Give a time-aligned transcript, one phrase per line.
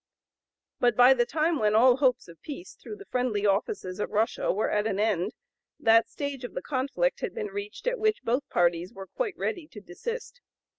[0.79, 4.51] But by the time when all hopes of peace through the friendly offices of Russia
[4.51, 5.35] were at an end,
[5.79, 7.51] that stage of the conflict had been (p.
[7.51, 10.41] 076) reached at which both parties were quite ready to desist.